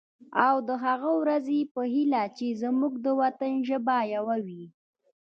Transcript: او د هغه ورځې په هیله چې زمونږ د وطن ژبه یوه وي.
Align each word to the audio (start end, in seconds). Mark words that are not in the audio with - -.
او 0.47 0.55
د 0.67 0.69
هغه 0.85 1.09
ورځې 1.21 1.59
په 1.73 1.81
هیله 1.93 2.23
چې 2.37 2.47
زمونږ 2.61 2.93
د 3.05 3.07
وطن 3.21 3.53
ژبه 3.67 3.97
یوه 4.15 4.37
وي. 4.47 4.63